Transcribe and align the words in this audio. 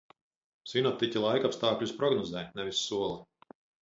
Sinoptiķi 0.69 1.21
laikapstākļus 1.25 1.93
prognozē, 2.01 2.43
nevis 2.61 2.81
sola. 2.89 3.13